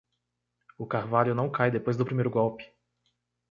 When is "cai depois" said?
1.51-1.95